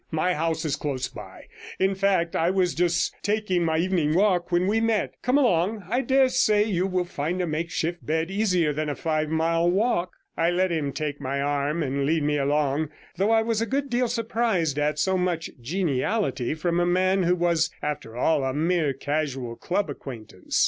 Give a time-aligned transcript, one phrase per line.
[0.09, 1.43] My house is close by;
[1.77, 5.13] in fact, I was just taking my evening walk when we met.
[5.21, 9.29] Come along; I dare say you will find a makeshift bed easier than a five
[9.29, 13.61] mile walk.' I let him take my arm and lead me along, though I was
[13.61, 18.43] a good deal surprised at so much geniality from a man who was, after all,
[18.43, 20.59] a mere casual club acquaintance.